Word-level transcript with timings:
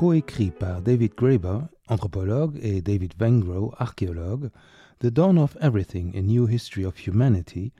coécrit 0.00 0.50
par 0.50 0.80
David 0.80 1.12
Graeber, 1.14 1.58
anthropologue, 1.88 2.58
et 2.62 2.80
David 2.80 3.12
Wengrow, 3.20 3.74
archéologue, 3.76 4.48
The 5.00 5.08
Dawn 5.08 5.36
of 5.36 5.58
Everything, 5.60 6.16
A 6.16 6.22
New 6.22 6.48
History 6.48 6.86
of 6.86 7.06
Humanity, 7.06 7.74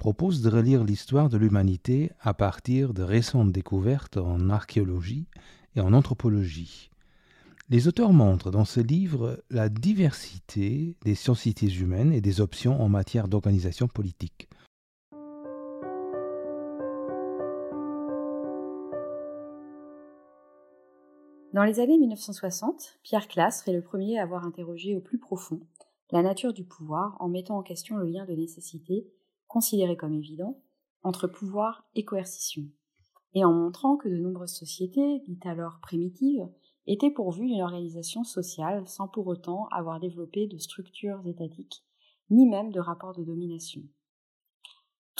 propose 0.00 0.42
de 0.42 0.50
relire 0.50 0.82
l'histoire 0.82 1.28
de 1.28 1.38
l'humanité 1.38 2.10
à 2.22 2.34
partir 2.34 2.92
de 2.92 3.04
récentes 3.04 3.52
découvertes 3.52 4.16
en 4.16 4.50
archéologie 4.50 5.28
et 5.76 5.80
en 5.80 5.92
anthropologie. 5.92 6.90
Les 7.68 7.86
auteurs 7.86 8.12
montrent 8.12 8.50
dans 8.50 8.64
ce 8.64 8.80
livre 8.80 9.40
la 9.48 9.68
diversité 9.68 10.96
des 11.04 11.14
sociétés 11.14 11.72
humaines 11.72 12.12
et 12.12 12.20
des 12.20 12.40
options 12.40 12.82
en 12.82 12.88
matière 12.88 13.28
d'organisation 13.28 13.86
politique. 13.86 14.48
Dans 21.52 21.64
les 21.64 21.80
années 21.80 21.98
1960, 21.98 23.00
Pierre 23.02 23.26
Classe 23.26 23.66
est 23.66 23.72
le 23.72 23.82
premier 23.82 24.20
à 24.20 24.22
avoir 24.22 24.46
interrogé 24.46 24.94
au 24.94 25.00
plus 25.00 25.18
profond 25.18 25.60
la 26.12 26.22
nature 26.22 26.52
du 26.52 26.64
pouvoir 26.64 27.16
en 27.18 27.28
mettant 27.28 27.58
en 27.58 27.62
question 27.64 27.96
le 27.96 28.06
lien 28.06 28.24
de 28.24 28.34
nécessité, 28.34 29.08
considéré 29.48 29.96
comme 29.96 30.14
évident, 30.14 30.60
entre 31.02 31.26
pouvoir 31.26 31.88
et 31.96 32.04
coercition, 32.04 32.62
et 33.34 33.44
en 33.44 33.52
montrant 33.52 33.96
que 33.96 34.08
de 34.08 34.16
nombreuses 34.16 34.54
sociétés, 34.54 35.22
dites 35.26 35.44
alors 35.44 35.80
primitives, 35.82 36.48
étaient 36.86 37.10
pourvues 37.10 37.48
d'une 37.48 37.62
organisation 37.62 38.22
sociale 38.22 38.86
sans 38.86 39.08
pour 39.08 39.26
autant 39.26 39.66
avoir 39.72 39.98
développé 39.98 40.46
de 40.46 40.58
structures 40.58 41.20
étatiques, 41.26 41.84
ni 42.30 42.48
même 42.48 42.70
de 42.70 42.78
rapports 42.78 43.14
de 43.14 43.24
domination. 43.24 43.82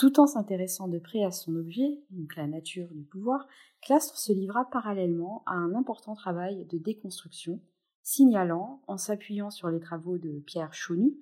Tout 0.01 0.19
en 0.19 0.25
s'intéressant 0.25 0.87
de 0.87 0.97
près 0.97 1.23
à 1.23 1.29
son 1.29 1.55
objet, 1.55 2.01
donc 2.09 2.35
la 2.35 2.47
nature 2.47 2.87
du 2.89 3.03
pouvoir, 3.03 3.45
Clastre 3.83 4.17
se 4.17 4.33
livra 4.33 4.67
parallèlement 4.71 5.43
à 5.45 5.51
un 5.51 5.75
important 5.75 6.15
travail 6.15 6.65
de 6.65 6.79
déconstruction, 6.79 7.59
signalant, 8.01 8.81
en 8.87 8.97
s'appuyant 8.97 9.51
sur 9.51 9.69
les 9.69 9.79
travaux 9.79 10.17
de 10.17 10.39
Pierre 10.39 10.73
Chaunu, 10.73 11.15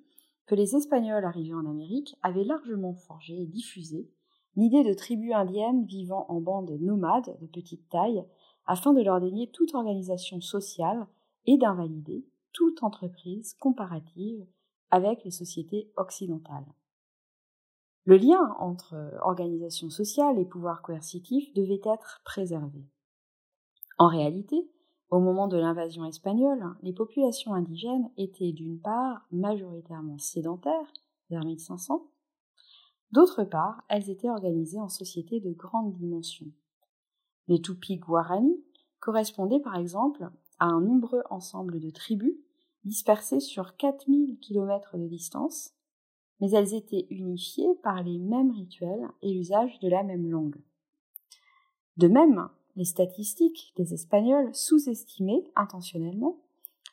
que 0.46 0.54
les 0.54 0.76
Espagnols 0.76 1.26
arrivés 1.26 1.52
en 1.52 1.66
Amérique 1.66 2.16
avaient 2.22 2.42
largement 2.42 2.94
forgé 2.94 3.42
et 3.42 3.46
diffusé 3.46 4.08
l'idée 4.56 4.82
de 4.82 4.94
tribus 4.94 5.34
indiennes 5.34 5.84
vivant 5.84 6.24
en 6.30 6.40
bandes 6.40 6.74
nomades 6.80 7.36
de 7.38 7.46
petite 7.46 7.86
taille 7.90 8.24
afin 8.64 8.94
de 8.94 9.02
leur 9.02 9.20
dénier 9.20 9.50
toute 9.50 9.74
organisation 9.74 10.40
sociale 10.40 11.06
et 11.44 11.58
d'invalider 11.58 12.24
toute 12.54 12.82
entreprise 12.82 13.52
comparative 13.60 14.46
avec 14.90 15.22
les 15.22 15.32
sociétés 15.32 15.92
occidentales. 15.98 16.64
Le 18.04 18.16
lien 18.16 18.54
entre 18.58 18.96
organisation 19.22 19.90
sociale 19.90 20.38
et 20.38 20.44
pouvoir 20.44 20.82
coercitif 20.82 21.52
devait 21.54 21.80
être 21.84 22.20
préservé. 22.24 22.84
En 23.98 24.08
réalité, 24.08 24.70
au 25.10 25.20
moment 25.20 25.48
de 25.48 25.58
l'invasion 25.58 26.04
espagnole, 26.04 26.64
les 26.82 26.92
populations 26.92 27.54
indigènes 27.54 28.10
étaient 28.16 28.52
d'une 28.52 28.80
part 28.80 29.26
majoritairement 29.30 30.18
sédentaires, 30.18 30.92
vers 31.28 31.44
1500, 31.44 32.06
d'autre 33.12 33.44
part, 33.44 33.82
elles 33.88 34.08
étaient 34.08 34.30
organisées 34.30 34.80
en 34.80 34.88
sociétés 34.88 35.40
de 35.40 35.52
grande 35.52 35.92
dimension, 35.92 36.46
les 37.50 37.60
Tupis 37.60 37.96
Guarani 37.96 38.64
correspondaient 39.00 39.58
par 39.58 39.76
exemple 39.76 40.30
à 40.60 40.66
un 40.66 40.80
nombreux 40.80 41.24
ensemble 41.30 41.80
de 41.80 41.90
tribus 41.90 42.36
dispersées 42.84 43.40
sur 43.40 43.76
4000 43.76 44.38
km 44.38 44.96
de 44.96 45.08
distance, 45.08 45.74
mais 46.40 46.50
elles 46.50 46.74
étaient 46.74 47.06
unifiées 47.10 47.74
par 47.82 48.02
les 48.02 48.18
mêmes 48.18 48.50
rituels 48.50 49.08
et 49.22 49.32
l'usage 49.32 49.78
de 49.80 49.88
la 49.88 50.02
même 50.02 50.30
langue. 50.30 50.56
De 51.96 52.08
même, 52.08 52.48
les 52.76 52.84
statistiques 52.84 53.72
des 53.76 53.94
Espagnols 53.94 54.54
sous-estimaient 54.54 55.44
intentionnellement 55.56 56.38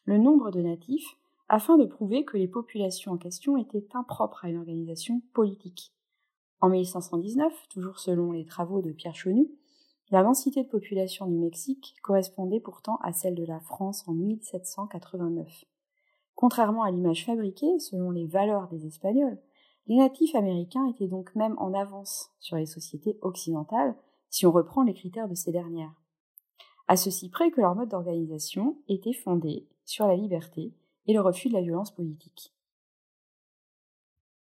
le 0.05 0.17
nombre 0.17 0.51
de 0.51 0.61
natifs 0.61 1.17
afin 1.49 1.77
de 1.77 1.85
prouver 1.85 2.25
que 2.25 2.37
les 2.37 2.47
populations 2.47 3.13
en 3.13 3.17
question 3.17 3.57
étaient 3.57 3.87
impropres 3.93 4.43
à 4.43 4.49
une 4.49 4.57
organisation 4.57 5.21
politique. 5.33 5.93
En 6.59 6.69
1519, 6.69 7.53
toujours 7.69 7.99
selon 7.99 8.31
les 8.31 8.45
travaux 8.45 8.81
de 8.81 8.91
Pierre 8.91 9.15
Chaunu, 9.15 9.47
la 10.09 10.23
densité 10.23 10.63
de 10.63 10.69
population 10.69 11.27
du 11.27 11.37
Mexique 11.37 11.95
correspondait 12.01 12.59
pourtant 12.59 12.97
à 13.03 13.13
celle 13.13 13.35
de 13.35 13.45
la 13.45 13.59
France 13.59 14.07
en 14.07 14.13
1789. 14.13 15.65
Contrairement 16.37 16.83
à 16.83 16.91
l'image 16.91 17.25
fabriquée, 17.25 17.79
selon 17.79 18.11
les 18.11 18.27
valeurs 18.27 18.67
des 18.67 18.85
Espagnols, 18.85 19.39
les 19.87 19.95
natifs 19.95 20.35
américains 20.35 20.85
étaient 20.85 21.07
donc 21.07 21.35
même 21.35 21.55
en 21.57 21.73
avance 21.73 22.29
sur 22.39 22.57
les 22.57 22.67
sociétés 22.67 23.17
occidentales 23.21 23.95
si 24.29 24.45
on 24.45 24.51
reprend 24.51 24.83
les 24.83 24.93
critères 24.93 25.27
de 25.27 25.33
ces 25.33 25.51
dernières. 25.51 25.95
À 26.87 26.95
ceci 26.95 27.29
près 27.29 27.49
que 27.49 27.59
leur 27.59 27.73
mode 27.73 27.89
d'organisation 27.89 28.77
était 28.87 29.13
fondé 29.13 29.67
sur 29.83 30.05
la 30.05 30.15
liberté 30.15 30.75
et 31.07 31.13
le 31.13 31.21
refus 31.21 31.47
de 31.49 31.55
la 31.55 31.63
violence 31.63 31.89
politique. 31.89 32.53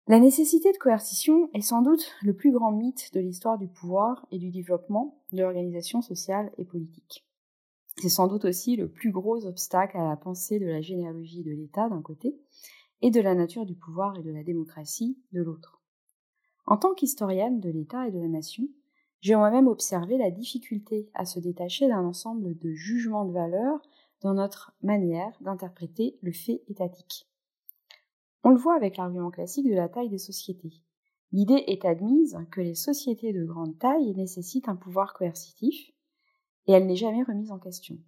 La 0.07 0.21
nécessité 0.21 0.71
de 0.71 0.79
coercition 0.79 1.51
est 1.53 1.63
sans 1.63 1.83
doute 1.83 2.13
le 2.23 2.37
plus 2.37 2.53
grand 2.53 2.71
mythe 2.71 3.13
de 3.13 3.19
l'histoire 3.19 3.59
du 3.59 3.67
pouvoir 3.67 4.25
et 4.31 4.39
du 4.39 4.53
développement 4.53 5.19
de 5.33 5.43
l'organisation 5.43 6.01
sociale 6.01 6.53
et 6.59 6.65
politique. 6.65 7.27
C'est 7.99 8.09
sans 8.09 8.27
doute 8.27 8.45
aussi 8.45 8.77
le 8.77 8.89
plus 8.89 9.11
gros 9.11 9.47
obstacle 9.47 9.97
à 9.97 10.09
la 10.09 10.17
pensée 10.17 10.59
de 10.59 10.67
la 10.67 10.81
généalogie 10.81 11.43
de 11.43 11.53
l'État 11.53 11.89
d'un 11.89 12.03
côté 12.03 12.37
et 13.01 13.11
de 13.11 13.21
la 13.21 13.35
nature 13.35 13.67
du 13.67 13.75
pouvoir 13.75 14.19
et 14.19 14.23
de 14.23 14.31
la 14.31 14.43
démocratie 14.43 15.19
de 15.33 15.43
l'autre. 15.43 15.81
En 16.67 16.77
tant 16.77 16.95
qu'historienne 16.95 17.61
de 17.61 17.71
l'État 17.71 18.07
et 18.07 18.13
de 18.13 18.19
la 18.19 18.29
nation, 18.29 18.65
j'ai 19.21 19.37
moi-même 19.37 19.69
observé 19.69 20.19
la 20.19 20.31
difficulté 20.31 21.09
à 21.15 21.25
se 21.25 21.39
détacher 21.39 21.89
d'un 21.89 22.05
ensemble 22.05 22.59
de 22.59 22.73
jugements 22.73 23.25
de 23.25 23.33
valeur 23.33 23.81
dans 24.21 24.35
notre 24.35 24.73
manière 24.83 25.37
d'interpréter 25.41 26.19
le 26.23 26.33
fait 26.33 26.63
étatique. 26.69 27.29
On 28.43 28.51
le 28.51 28.59
voit 28.59 28.75
avec 28.75 28.97
l'argument 28.97 29.31
classique 29.31 29.69
de 29.69 29.75
la 29.75 29.89
taille 29.89 30.09
des 30.09 30.19
sociétés. 30.19 30.83
L'idée 31.31 31.63
est 31.67 31.85
admise 31.85 32.37
que 32.51 32.61
les 32.61 32.75
sociétés 32.75 33.33
de 33.33 33.45
grande 33.45 33.79
taille 33.79 34.13
nécessitent 34.15 34.69
un 34.69 34.77
pouvoir 34.77 35.15
coercitif, 35.15 35.92
et 36.67 36.73
elle 36.73 36.87
n'est 36.87 36.97
jamais 36.97 37.23
remise 37.23 37.51
en 37.51 37.59
question. 37.59 37.99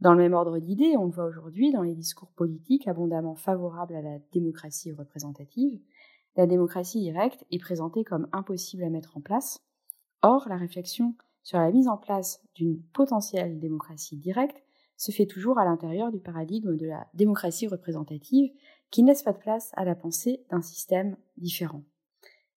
Dans 0.00 0.12
le 0.12 0.18
même 0.18 0.34
ordre 0.34 0.58
d'idées, 0.58 0.96
on 0.96 1.04
le 1.04 1.12
voit 1.12 1.26
aujourd'hui 1.26 1.72
dans 1.72 1.82
les 1.82 1.94
discours 1.94 2.30
politiques 2.30 2.88
abondamment 2.88 3.34
favorables 3.34 3.94
à 3.94 4.02
la 4.02 4.18
démocratie 4.32 4.92
représentative, 4.92 5.80
la 6.36 6.46
démocratie 6.46 7.00
directe 7.00 7.44
est 7.50 7.58
présentée 7.58 8.04
comme 8.04 8.28
impossible 8.32 8.84
à 8.84 8.90
mettre 8.90 9.16
en 9.16 9.20
place. 9.20 9.58
Or, 10.22 10.48
la 10.48 10.56
réflexion 10.56 11.14
sur 11.42 11.58
la 11.58 11.70
mise 11.72 11.88
en 11.88 11.96
place 11.96 12.42
d'une 12.54 12.80
potentielle 12.94 13.58
démocratie 13.58 14.16
directe 14.16 14.62
se 14.96 15.12
fait 15.12 15.26
toujours 15.26 15.58
à 15.58 15.64
l'intérieur 15.64 16.12
du 16.12 16.20
paradigme 16.20 16.76
de 16.76 16.86
la 16.86 17.06
démocratie 17.14 17.66
représentative 17.66 18.52
qui 18.90 19.02
ne 19.02 19.08
laisse 19.08 19.22
pas 19.22 19.32
de 19.32 19.38
place 19.38 19.70
à 19.74 19.84
la 19.84 19.94
pensée 19.94 20.44
d'un 20.50 20.62
système 20.62 21.16
différent. 21.36 21.82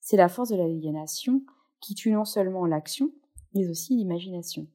C'est 0.01 0.18
la 0.18 0.30
force 0.30 0.50
de 0.50 0.56
l'aliénation 0.56 1.41
qui 1.80 1.95
tue 1.95 2.12
non 2.12 2.25
seulement 2.25 2.66
l'action, 2.66 3.12
mais 3.56 3.69
aussi 3.69 3.95
l'imagination. 3.95 4.68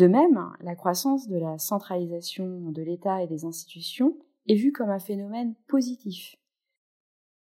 De 0.00 0.06
même, 0.06 0.50
la 0.62 0.74
croissance 0.74 1.28
de 1.28 1.36
la 1.36 1.58
centralisation 1.58 2.70
de 2.70 2.80
l'État 2.80 3.22
et 3.22 3.26
des 3.26 3.44
institutions 3.44 4.16
est 4.48 4.54
vue 4.54 4.72
comme 4.72 4.88
un 4.88 4.98
phénomène 4.98 5.54
positif. 5.68 6.36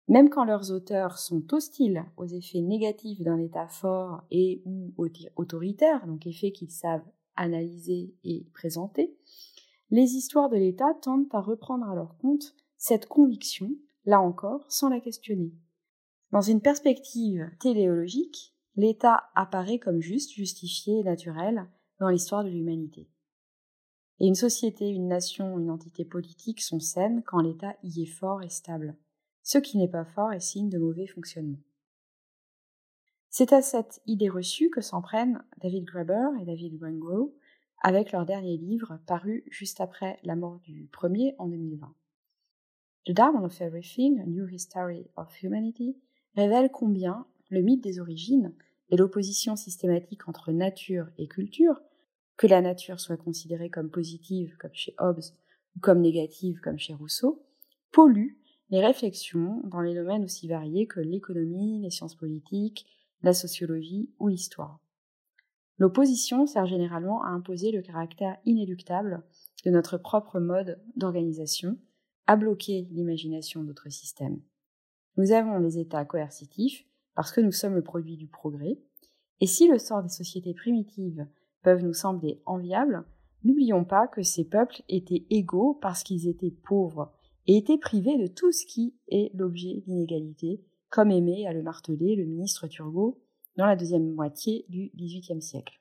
Même 0.08 0.30
quand 0.30 0.42
leurs 0.42 0.72
auteurs 0.72 1.18
sont 1.18 1.44
hostiles 1.54 2.04
aux 2.16 2.26
effets 2.26 2.60
négatifs 2.60 3.20
d'un 3.20 3.38
État 3.38 3.68
fort 3.68 4.24
et 4.32 4.62
ou 4.64 4.92
autoritaire, 5.36 6.04
donc 6.08 6.26
effets 6.26 6.50
qu'ils 6.50 6.72
savent 6.72 7.06
analyser 7.36 8.16
et 8.24 8.48
présenter, 8.52 9.16
les 9.90 10.16
histoires 10.16 10.50
de 10.50 10.56
l'État 10.56 10.92
tendent 11.02 11.28
à 11.30 11.40
reprendre 11.40 11.88
à 11.88 11.94
leur 11.94 12.18
compte 12.18 12.56
cette 12.76 13.06
conviction, 13.06 13.70
là 14.06 14.20
encore, 14.20 14.64
sans 14.68 14.88
la 14.88 14.98
questionner. 14.98 15.52
Dans 16.32 16.40
une 16.40 16.60
perspective 16.60 17.48
téléologique, 17.60 18.56
l'État 18.74 19.30
apparaît 19.36 19.78
comme 19.78 20.00
juste, 20.00 20.32
justifié 20.32 20.98
et 20.98 21.04
naturel 21.04 21.68
dans 22.00 22.08
l'histoire 22.08 22.42
de 22.42 22.48
l'humanité. 22.48 23.08
Et 24.18 24.26
une 24.26 24.34
société, 24.34 24.88
une 24.88 25.08
nation, 25.08 25.58
une 25.58 25.70
entité 25.70 26.04
politique 26.04 26.60
sont 26.60 26.80
saines 26.80 27.22
quand 27.22 27.40
l'État 27.40 27.76
y 27.82 28.02
est 28.02 28.06
fort 28.06 28.42
et 28.42 28.48
stable. 28.48 28.96
Ce 29.42 29.58
qui 29.58 29.78
n'est 29.78 29.88
pas 29.88 30.04
fort 30.04 30.32
est 30.32 30.40
signe 30.40 30.68
de 30.68 30.78
mauvais 30.78 31.06
fonctionnement. 31.06 31.60
C'est 33.30 33.52
à 33.52 33.62
cette 33.62 34.02
idée 34.06 34.28
reçue 34.28 34.70
que 34.70 34.80
s'en 34.80 35.00
prennent 35.00 35.42
David 35.62 35.84
Graeber 35.84 36.30
et 36.40 36.44
David 36.44 36.82
Wengrow 36.82 37.34
avec 37.82 38.12
leur 38.12 38.26
dernier 38.26 38.56
livre 38.56 38.98
paru 39.06 39.44
juste 39.50 39.80
après 39.80 40.18
la 40.24 40.36
mort 40.36 40.58
du 40.60 40.88
premier 40.92 41.34
en 41.38 41.48
2020. 41.48 41.94
The 43.06 43.12
Diamond 43.12 43.44
of 43.44 43.60
Everything, 43.60 44.20
A 44.20 44.26
New 44.26 44.46
History 44.48 45.06
of 45.16 45.42
Humanity, 45.42 45.96
révèle 46.34 46.70
combien 46.70 47.26
le 47.48 47.62
mythe 47.62 47.82
des 47.82 47.98
origines 47.98 48.52
et 48.90 48.96
l'opposition 48.96 49.56
systématique 49.56 50.28
entre 50.28 50.52
nature 50.52 51.08
et 51.16 51.26
culture, 51.26 51.80
que 52.40 52.46
la 52.46 52.62
nature 52.62 53.00
soit 53.00 53.18
considérée 53.18 53.68
comme 53.68 53.90
positive 53.90 54.56
comme 54.56 54.72
chez 54.72 54.94
Hobbes 54.98 55.20
ou 55.76 55.80
comme 55.80 56.00
négative 56.00 56.58
comme 56.62 56.78
chez 56.78 56.94
Rousseau, 56.94 57.44
pollue 57.92 58.38
les 58.70 58.80
réflexions 58.80 59.60
dans 59.64 59.82
les 59.82 59.94
domaines 59.94 60.24
aussi 60.24 60.48
variés 60.48 60.86
que 60.86 61.00
l'économie, 61.00 61.82
les 61.82 61.90
sciences 61.90 62.14
politiques, 62.14 62.86
la 63.20 63.34
sociologie 63.34 64.08
ou 64.18 64.28
l'histoire. 64.28 64.80
L'opposition 65.76 66.46
sert 66.46 66.64
généralement 66.64 67.22
à 67.22 67.28
imposer 67.28 67.72
le 67.72 67.82
caractère 67.82 68.38
inéluctable 68.46 69.22
de 69.66 69.70
notre 69.70 69.98
propre 69.98 70.40
mode 70.40 70.80
d'organisation, 70.96 71.76
à 72.26 72.36
bloquer 72.36 72.88
l'imagination 72.90 73.60
de 73.60 73.66
notre 73.66 73.90
système. 73.90 74.40
Nous 75.18 75.32
avons 75.32 75.58
les 75.58 75.76
États 75.78 76.06
coercitifs 76.06 76.86
parce 77.14 77.32
que 77.32 77.42
nous 77.42 77.52
sommes 77.52 77.74
le 77.74 77.82
produit 77.82 78.16
du 78.16 78.28
progrès, 78.28 78.78
et 79.40 79.46
si 79.46 79.68
le 79.68 79.78
sort 79.78 80.02
des 80.02 80.08
sociétés 80.08 80.54
primitives 80.54 81.26
peuvent 81.62 81.82
nous 81.82 81.94
sembler 81.94 82.42
enviables, 82.46 83.04
n'oublions 83.44 83.84
pas 83.84 84.08
que 84.08 84.22
ces 84.22 84.44
peuples 84.44 84.82
étaient 84.88 85.26
égaux 85.30 85.78
parce 85.80 86.02
qu'ils 86.02 86.28
étaient 86.28 86.50
pauvres 86.50 87.12
et 87.46 87.56
étaient 87.56 87.78
privés 87.78 88.18
de 88.18 88.26
tout 88.26 88.52
ce 88.52 88.66
qui 88.66 88.94
est 89.08 89.30
l'objet 89.34 89.82
d'inégalité, 89.86 90.62
comme 90.88 91.10
aimait 91.10 91.46
à 91.46 91.52
le 91.52 91.62
marteler 91.62 92.16
le 92.16 92.24
ministre 92.24 92.66
Turgot 92.66 93.20
dans 93.56 93.66
la 93.66 93.76
deuxième 93.76 94.14
moitié 94.14 94.66
du 94.68 94.90
XVIIIe 94.96 95.42
siècle. 95.42 95.80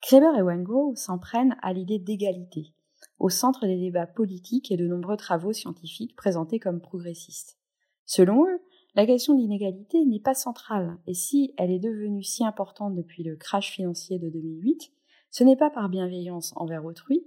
Kreber 0.00 0.36
et 0.38 0.42
Wengrow 0.42 0.94
s'en 0.94 1.18
prennent 1.18 1.56
à 1.62 1.72
l'idée 1.72 1.98
d'égalité, 1.98 2.72
au 3.18 3.28
centre 3.28 3.66
des 3.66 3.78
débats 3.78 4.06
politiques 4.06 4.70
et 4.70 4.76
de 4.76 4.86
nombreux 4.86 5.16
travaux 5.16 5.52
scientifiques 5.52 6.16
présentés 6.16 6.58
comme 6.58 6.80
progressistes. 6.80 7.58
Selon 8.04 8.46
eux, 8.46 8.60
la 8.94 9.06
question 9.06 9.34
de 9.34 9.40
l'inégalité 9.40 10.04
n'est 10.04 10.20
pas 10.20 10.34
centrale, 10.34 10.96
et 11.06 11.14
si 11.14 11.54
elle 11.56 11.70
est 11.70 11.78
devenue 11.78 12.22
si 12.22 12.44
importante 12.44 12.94
depuis 12.94 13.22
le 13.22 13.36
crash 13.36 13.70
financier 13.70 14.18
de 14.18 14.28
2008, 14.28 14.92
ce 15.30 15.44
n'est 15.44 15.56
pas 15.56 15.70
par 15.70 15.88
bienveillance 15.88 16.52
envers 16.56 16.84
autrui, 16.84 17.24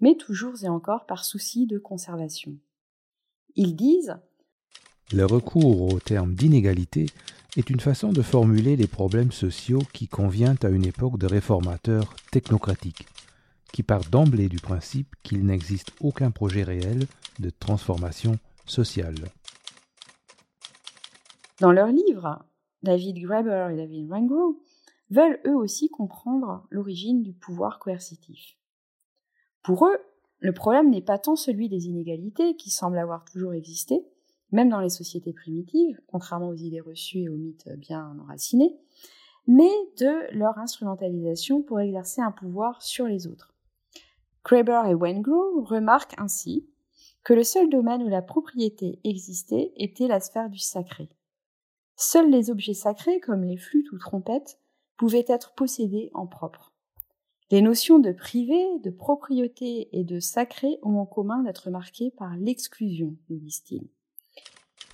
mais 0.00 0.16
toujours 0.16 0.64
et 0.64 0.68
encore 0.68 1.06
par 1.06 1.24
souci 1.24 1.66
de 1.66 1.78
conservation. 1.78 2.56
Ils 3.56 3.74
disent 3.74 4.16
Le 5.12 5.26
recours 5.26 5.92
au 5.92 5.98
terme 5.98 6.34
d'inégalité 6.34 7.06
est 7.56 7.70
une 7.70 7.80
façon 7.80 8.12
de 8.12 8.22
formuler 8.22 8.76
les 8.76 8.86
problèmes 8.86 9.32
sociaux 9.32 9.82
qui 9.92 10.06
convient 10.06 10.54
à 10.62 10.68
une 10.68 10.86
époque 10.86 11.18
de 11.18 11.26
réformateurs 11.26 12.14
technocratiques, 12.30 13.06
qui 13.72 13.82
part 13.82 14.04
d'emblée 14.04 14.48
du 14.48 14.58
principe 14.58 15.14
qu'il 15.22 15.44
n'existe 15.44 15.90
aucun 16.00 16.30
projet 16.30 16.62
réel 16.62 17.06
de 17.40 17.50
transformation 17.50 18.38
sociale. 18.66 19.16
Dans 21.60 21.72
leur 21.72 21.88
livre, 21.88 22.42
David 22.82 23.18
Graeber 23.18 23.68
et 23.70 23.76
David 23.76 24.10
Rangrow 24.10 24.62
veulent 25.10 25.40
eux 25.46 25.54
aussi 25.54 25.90
comprendre 25.90 26.66
l'origine 26.70 27.22
du 27.22 27.34
pouvoir 27.34 27.78
coercitif. 27.78 28.56
Pour 29.62 29.86
eux, 29.86 29.98
le 30.38 30.54
problème 30.54 30.88
n'est 30.88 31.02
pas 31.02 31.18
tant 31.18 31.36
celui 31.36 31.68
des 31.68 31.86
inégalités 31.86 32.56
qui 32.56 32.70
semblent 32.70 32.96
avoir 32.96 33.26
toujours 33.26 33.52
existé, 33.52 34.06
même 34.52 34.70
dans 34.70 34.80
les 34.80 34.88
sociétés 34.88 35.34
primitives, 35.34 36.00
contrairement 36.06 36.48
aux 36.48 36.54
idées 36.54 36.80
reçues 36.80 37.24
et 37.24 37.28
aux 37.28 37.36
mythes 37.36 37.68
bien 37.76 38.16
enracinés, 38.22 38.78
mais 39.46 39.70
de 39.98 40.34
leur 40.34 40.56
instrumentalisation 40.58 41.60
pour 41.60 41.78
exercer 41.80 42.22
un 42.22 42.32
pouvoir 42.32 42.80
sur 42.80 43.04
les 43.04 43.26
autres. 43.26 43.52
Kraber 44.44 44.80
et 44.88 44.94
Wengrow 44.94 45.62
remarquent 45.64 46.18
ainsi 46.18 46.66
que 47.22 47.34
le 47.34 47.44
seul 47.44 47.68
domaine 47.68 48.02
où 48.02 48.08
la 48.08 48.22
propriété 48.22 48.98
existait 49.04 49.72
était 49.76 50.08
la 50.08 50.20
sphère 50.20 50.48
du 50.48 50.58
sacré. 50.58 51.10
Seuls 52.02 52.30
les 52.30 52.48
objets 52.48 52.72
sacrés, 52.72 53.20
comme 53.20 53.44
les 53.44 53.58
flûtes 53.58 53.92
ou 53.92 53.98
trompettes, 53.98 54.58
pouvaient 54.96 55.26
être 55.28 55.52
possédés 55.52 56.10
en 56.14 56.26
propre. 56.26 56.72
Les 57.50 57.60
notions 57.60 57.98
de 57.98 58.10
privé, 58.10 58.58
de 58.82 58.88
propriété 58.88 59.90
et 59.92 60.02
de 60.02 60.18
sacré 60.18 60.78
ont 60.82 60.96
en 60.96 61.04
commun 61.04 61.42
d'être 61.42 61.68
marquées 61.68 62.10
par 62.16 62.38
l'exclusion, 62.38 63.16
nous 63.28 63.36
disent-ils. 63.36 63.86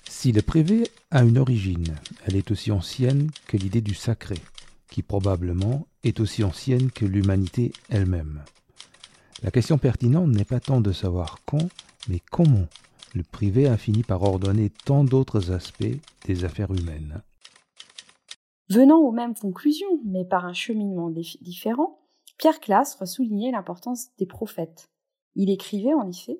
Si 0.03 0.33
le 0.33 0.41
privé 0.41 0.85
a 1.09 1.23
une 1.23 1.37
origine, 1.37 1.95
elle 2.25 2.35
est 2.35 2.51
aussi 2.51 2.73
ancienne 2.73 3.31
que 3.47 3.55
l'idée 3.55 3.81
du 3.81 3.93
sacré, 3.93 4.35
qui 4.89 5.01
probablement 5.01 5.87
est 6.03 6.19
aussi 6.19 6.43
ancienne 6.43 6.91
que 6.91 7.05
l'humanité 7.05 7.71
elle-même. 7.87 8.43
La 9.43 9.51
question 9.51 9.77
pertinente 9.77 10.31
n'est 10.31 10.43
pas 10.43 10.59
tant 10.59 10.81
de 10.81 10.91
savoir 10.91 11.39
quand, 11.45 11.69
mais 12.09 12.19
comment 12.31 12.67
le 13.17 13.23
privé 13.23 13.67
a 13.67 13.77
fini 13.77 14.03
par 14.03 14.23
ordonner 14.23 14.69
tant 14.69 15.03
d'autres 15.03 15.51
aspects 15.51 15.97
des 16.25 16.45
affaires 16.45 16.71
humaines. 16.71 17.21
Venant 18.69 18.99
aux 18.99 19.11
mêmes 19.11 19.35
conclusions, 19.35 19.99
mais 20.05 20.23
par 20.23 20.45
un 20.45 20.53
cheminement 20.53 21.09
différent, 21.09 21.99
Pierre 22.37 22.59
Clastre 22.59 23.07
soulignait 23.07 23.51
l'importance 23.51 24.09
des 24.19 24.25
prophètes. 24.25 24.89
Il 25.35 25.49
écrivait 25.49 25.93
en 25.93 26.07
effet 26.07 26.39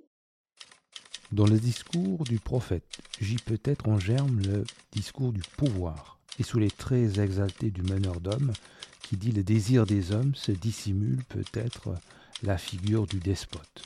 dans 1.34 1.46
le 1.46 1.60
discours 1.60 2.24
du 2.24 2.40
prophète, 2.40 3.02
j'y 3.20 3.36
peut-être 3.36 3.90
en 3.90 4.00
germe 4.00 4.40
le 4.40 4.64
discours 4.94 5.34
du 5.34 5.42
pouvoir, 5.58 6.20
et 6.40 6.44
sous 6.44 6.58
les 6.58 6.72
traits 6.72 7.18
exaltés 7.18 7.70
du 7.70 7.82
meneur 7.82 8.22
d'hommes, 8.22 8.54
qui 9.02 9.18
dit 9.18 9.34
le 9.34 9.44
désir 9.44 9.86
des 9.86 10.14
hommes 10.14 10.36
se 10.36 10.54
dissimule 10.54 11.22
peut-être 11.26 11.96
la 12.44 12.58
figure 12.58 13.08
du 13.08 13.20
despote. 13.20 13.84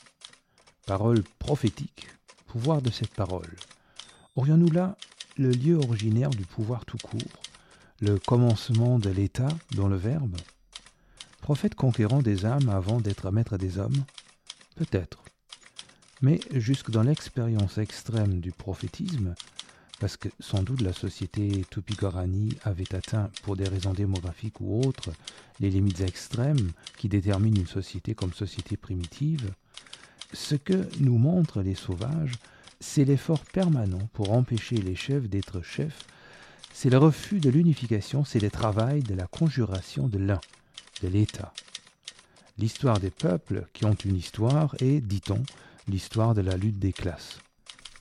Parole 0.85 1.23
prophétique, 1.39 2.09
de 2.57 2.92
cette 2.92 3.13
parole. 3.13 3.56
Aurions-nous 4.36 4.71
là 4.71 4.98
le 5.38 5.51
lieu 5.51 5.77
originaire 5.77 6.30
du 6.30 6.44
pouvoir 6.44 6.86
tout 6.86 6.98
court, 6.98 7.42
le 8.01 8.19
commencement 8.19 9.00
de 9.00 9.09
l'État 9.09 9.48
dans 9.75 9.88
le 9.88 9.95
Verbe? 9.95 10.36
Prophète 11.42 11.75
conquérant 11.75 12.21
des 12.21 12.45
âmes 12.45 12.69
avant 12.69 13.00
d'être 13.00 13.31
maître 13.31 13.57
des 13.57 13.77
hommes? 13.77 14.03
Peut-être. 14.75 15.24
Mais 16.21 16.39
jusque 16.53 16.92
dans 16.92 17.03
l'expérience 17.03 17.77
extrême 17.77 18.42
du 18.42 18.51
prophétisme, 18.51 19.33
parce 20.00 20.18
que 20.18 20.30
sans 20.39 20.62
doute 20.62 20.81
la 20.81 20.94
société 20.94 21.63
Tupi-Guarani 21.69 22.57
avait 22.63 22.94
atteint, 22.94 23.30
pour 23.44 23.56
des 23.56 23.68
raisons 23.68 23.94
démographiques 23.94 24.59
ou 24.59 24.81
autres, 24.81 25.12
les 25.59 25.69
limites 25.69 26.01
extrêmes 26.01 26.71
qui 26.98 27.07
déterminent 27.07 27.59
une 27.59 27.68
société 27.68 28.13
comme 28.13 28.33
société 28.33 28.75
primitive, 28.77 29.51
ce 30.33 30.56
que 30.56 30.88
nous 31.00 31.18
montrent 31.18 31.62
les 31.62 31.75
sauvages, 31.75 32.33
c'est 32.80 33.06
l'effort 33.06 33.44
permanent 33.45 34.10
pour 34.13 34.31
empêcher 34.31 34.78
les 34.78 34.95
chefs 34.95 35.30
d'être 35.30 35.62
chefs, 35.62 36.06
c'est 36.74 36.89
le 36.89 36.98
refus 36.98 37.39
de 37.39 37.50
l'unification, 37.50 38.24
c'est 38.24 38.39
le 38.39 38.50
travail 38.50 39.04
de 39.04 39.13
la 39.13 39.28
conjuration 39.28 40.07
de 40.07 40.18
l'un, 40.18 40.39
de 41.04 41.07
l'État. 41.07 41.54
L'histoire 42.57 43.00
des 43.00 43.12
peuples 43.12 43.68
qui 43.74 43.86
ont 43.86 43.94
une 43.94 44.16
histoire 44.16 44.75
est, 44.80 45.01
dit-on, 45.01 45.44
l'histoire 45.88 46.34
de 46.34 46.42
la 46.42 46.57
lutte 46.57 46.80
des 46.80 46.94
classes. 46.94 47.39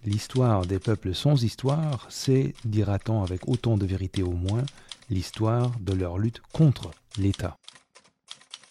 L'histoire 0.04 0.64
des 0.64 0.78
peuples 0.78 1.14
sans 1.14 1.42
histoire, 1.42 2.06
c'est, 2.08 2.54
dira-t-on 2.64 3.22
avec 3.22 3.48
autant 3.48 3.76
de 3.76 3.84
vérité 3.84 4.22
au 4.22 4.32
moins, 4.32 4.64
l'histoire 5.10 5.72
de 5.80 5.92
leur 5.92 6.18
lutte 6.18 6.40
contre 6.52 6.90
l'État. 7.18 7.58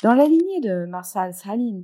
Dans 0.01 0.13
la 0.13 0.25
lignée 0.25 0.61
de 0.61 0.85
Marshall 0.85 1.33
Salim 1.33 1.83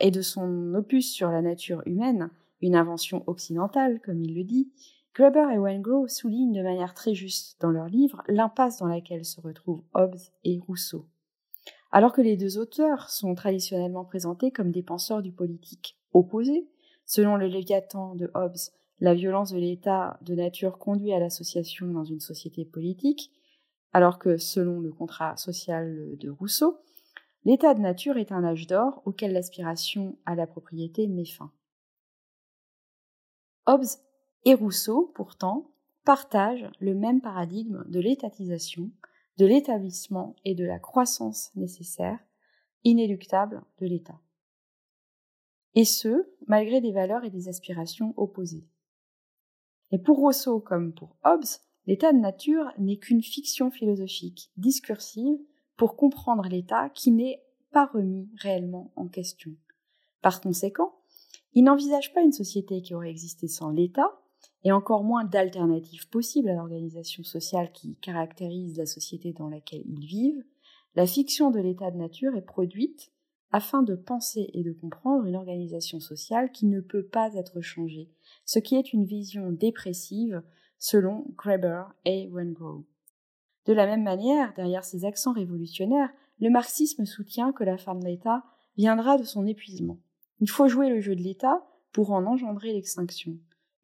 et 0.00 0.10
de 0.10 0.22
son 0.22 0.74
opus 0.74 1.12
sur 1.12 1.30
la 1.30 1.42
nature 1.42 1.82
humaine, 1.86 2.30
une 2.60 2.76
invention 2.76 3.22
occidentale, 3.26 4.00
comme 4.00 4.22
il 4.22 4.34
le 4.34 4.44
dit, 4.44 4.70
Gruber 5.14 5.46
et 5.54 5.58
Wengrow 5.58 6.08
soulignent 6.08 6.52
de 6.52 6.62
manière 6.62 6.92
très 6.92 7.14
juste 7.14 7.58
dans 7.60 7.70
leur 7.70 7.86
livre 7.86 8.22
l'impasse 8.28 8.78
dans 8.78 8.86
laquelle 8.86 9.24
se 9.24 9.40
retrouvent 9.40 9.82
Hobbes 9.94 10.20
et 10.44 10.58
Rousseau. 10.58 11.06
Alors 11.90 12.12
que 12.12 12.20
les 12.20 12.36
deux 12.36 12.58
auteurs 12.58 13.08
sont 13.08 13.34
traditionnellement 13.34 14.04
présentés 14.04 14.50
comme 14.50 14.70
des 14.70 14.82
penseurs 14.82 15.22
du 15.22 15.32
politique 15.32 15.98
opposés, 16.12 16.68
selon 17.06 17.36
le 17.36 17.46
Léviathan 17.46 18.14
de 18.14 18.30
Hobbes, 18.34 18.58
la 19.00 19.14
violence 19.14 19.52
de 19.52 19.58
l'état 19.58 20.18
de 20.22 20.34
nature 20.34 20.78
conduit 20.78 21.12
à 21.12 21.18
l'association 21.18 21.86
dans 21.86 22.04
une 22.04 22.20
société 22.20 22.64
politique, 22.64 23.30
alors 23.92 24.18
que 24.18 24.36
selon 24.36 24.80
le 24.80 24.92
contrat 24.92 25.36
social 25.36 26.16
de 26.18 26.28
Rousseau, 26.28 26.78
l'état 27.46 27.74
de 27.74 27.80
nature 27.80 28.18
est 28.18 28.32
un 28.32 28.42
âge 28.42 28.66
d'or 28.66 29.00
auquel 29.04 29.32
l'aspiration 29.32 30.18
à 30.26 30.34
la 30.34 30.48
propriété 30.48 31.06
met 31.06 31.24
fin. 31.24 31.52
Hobbes 33.66 33.86
et 34.44 34.54
Rousseau, 34.54 35.12
pourtant, 35.14 35.70
partagent 36.04 36.68
le 36.80 36.94
même 36.94 37.20
paradigme 37.20 37.84
de 37.88 38.00
l'étatisation, 38.00 38.90
de 39.38 39.46
l'établissement 39.46 40.34
et 40.44 40.56
de 40.56 40.64
la 40.64 40.80
croissance 40.80 41.54
nécessaire, 41.54 42.18
inéluctable 42.82 43.62
de 43.78 43.86
l'État. 43.86 44.20
Et 45.74 45.84
ce, 45.84 46.28
malgré 46.48 46.80
des 46.80 46.92
valeurs 46.92 47.24
et 47.24 47.30
des 47.30 47.48
aspirations 47.48 48.12
opposées. 48.16 48.66
Et 49.92 49.98
pour 49.98 50.18
Rousseau 50.18 50.58
comme 50.58 50.92
pour 50.92 51.16
Hobbes, 51.24 51.44
l'état 51.86 52.12
de 52.12 52.18
nature 52.18 52.72
n'est 52.78 52.98
qu'une 52.98 53.22
fiction 53.22 53.70
philosophique, 53.70 54.50
discursive, 54.56 55.38
pour 55.76 55.96
comprendre 55.96 56.48
l'état 56.48 56.88
qui 56.90 57.10
n'est 57.10 57.42
pas 57.72 57.86
remis 57.86 58.28
réellement 58.36 58.92
en 58.96 59.08
question. 59.08 59.52
Par 60.22 60.40
conséquent, 60.40 60.94
il 61.52 61.64
n'envisage 61.64 62.12
pas 62.12 62.22
une 62.22 62.32
société 62.32 62.82
qui 62.82 62.94
aurait 62.94 63.10
existé 63.10 63.48
sans 63.48 63.70
l'État, 63.70 64.20
et 64.64 64.72
encore 64.72 65.04
moins 65.04 65.24
d'alternatives 65.24 66.08
possibles 66.08 66.48
à 66.48 66.54
l'organisation 66.54 67.22
sociale 67.22 67.70
qui 67.72 67.96
caractérise 67.96 68.76
la 68.76 68.86
société 68.86 69.32
dans 69.32 69.48
laquelle 69.48 69.84
ils 69.86 70.04
vivent, 70.04 70.44
la 70.96 71.06
fiction 71.06 71.50
de 71.50 71.60
l'état 71.60 71.90
de 71.90 71.98
nature 71.98 72.34
est 72.34 72.42
produite 72.42 73.12
afin 73.52 73.82
de 73.82 73.94
penser 73.94 74.50
et 74.54 74.64
de 74.64 74.72
comprendre 74.72 75.24
une 75.24 75.36
organisation 75.36 76.00
sociale 76.00 76.50
qui 76.50 76.66
ne 76.66 76.80
peut 76.80 77.06
pas 77.06 77.32
être 77.34 77.60
changée, 77.60 78.10
ce 78.44 78.58
qui 78.58 78.74
est 78.74 78.92
une 78.92 79.04
vision 79.04 79.52
dépressive 79.52 80.42
selon 80.78 81.26
Graeber 81.36 81.84
et 82.04 82.28
Wengrow. 82.32 82.84
De 83.66 83.72
la 83.72 83.86
même 83.86 84.02
manière, 84.02 84.54
derrière 84.54 84.84
ces 84.84 85.04
accents 85.04 85.32
révolutionnaires, 85.32 86.10
le 86.40 86.50
marxisme 86.50 87.04
soutient 87.04 87.52
que 87.52 87.64
la 87.64 87.78
fin 87.78 87.94
de 87.94 88.04
l'État 88.04 88.44
viendra 88.76 89.18
de 89.18 89.24
son 89.24 89.46
épuisement. 89.46 89.98
Il 90.40 90.50
faut 90.50 90.68
jouer 90.68 90.88
le 90.88 91.00
jeu 91.00 91.16
de 91.16 91.22
l'État 91.22 91.66
pour 91.92 92.12
en 92.12 92.26
engendrer 92.26 92.72
l'extinction. 92.72 93.36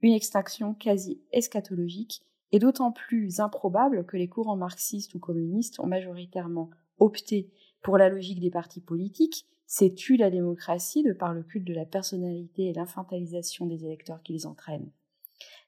Une 0.03 0.13
extinction 0.13 0.75
quasi 0.75 1.23
eschatologique 1.33 2.23
et 2.53 2.59
d'autant 2.59 2.93
plus 2.93 3.41
improbable 3.41 4.05
que 4.05 4.17
les 4.17 4.29
courants 4.29 4.57
marxistes 4.57 5.15
ou 5.15 5.19
communistes 5.19 5.81
ont 5.81 5.87
majoritairement 5.87 6.71
opté 6.99 7.51
pour 7.83 7.99
la 7.99 8.09
logique 8.09 8.41
des 8.41 8.51
partis 8.51 8.81
politiques, 8.81 9.47
c'est 9.67 9.95
tu 9.95 10.17
la 10.17 10.31
démocratie 10.31 11.03
de 11.03 11.15
par 11.15 11.33
le 11.33 11.43
culte 11.43 11.67
de 11.67 11.75
la 11.75 11.87
personnalité 11.87 12.67
et 12.67 12.73
l'infantilisation 12.75 13.67
des 13.67 13.85
électeurs 13.85 14.23
qui 14.23 14.35
les 14.35 14.47
entraînent. 14.47 14.91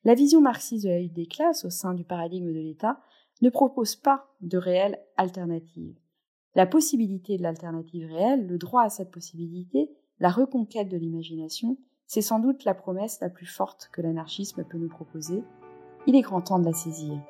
La 0.04 0.14
vision 0.14 0.42
marxiste 0.42 0.84
de 0.84 0.90
la 0.90 1.00
lutte 1.00 1.14
des 1.14 1.26
classes 1.26 1.64
au 1.64 1.70
sein 1.70 1.94
du 1.94 2.04
paradigme 2.04 2.52
de 2.52 2.60
l'État 2.60 3.00
ne 3.42 3.50
propose 3.50 3.96
pas 3.96 4.26
de 4.40 4.58
réelle 4.58 5.00
alternative. 5.16 5.98
La 6.54 6.66
possibilité 6.66 7.36
de 7.36 7.42
l'alternative 7.42 8.06
réelle, 8.06 8.46
le 8.46 8.58
droit 8.58 8.82
à 8.82 8.90
cette 8.90 9.10
possibilité, 9.10 9.90
la 10.20 10.30
reconquête 10.30 10.88
de 10.88 10.96
l'imagination, 10.96 11.76
c'est 12.06 12.22
sans 12.22 12.38
doute 12.38 12.64
la 12.64 12.74
promesse 12.74 13.18
la 13.20 13.30
plus 13.30 13.46
forte 13.46 13.90
que 13.92 14.02
l'anarchisme 14.02 14.64
peut 14.64 14.78
nous 14.78 14.88
proposer. 14.88 15.42
Il 16.06 16.14
est 16.14 16.20
grand 16.20 16.42
temps 16.42 16.58
de 16.58 16.66
la 16.66 16.72
saisir. 16.72 17.20